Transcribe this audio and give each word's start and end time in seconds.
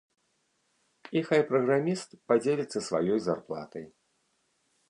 І 1.19 1.23
хай 1.27 1.41
праграміст 1.51 2.09
падзеліцца 2.31 2.85
сваёй 2.89 3.19
зарплатай. 3.27 3.85